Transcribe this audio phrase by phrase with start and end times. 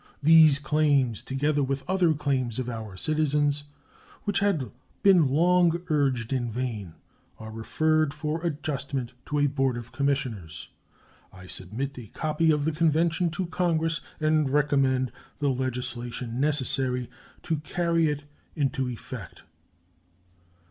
[0.23, 3.65] These claims, together with other claims of our citizens
[4.23, 4.71] which had
[5.03, 6.95] been long urged in vain,
[7.37, 10.69] are referred for adjustment to a board of commissioners.
[11.31, 17.07] I submit a copy of the convention to Congress, and recommend the legislation necessary
[17.43, 18.23] to carry it
[18.55, 19.43] into effect.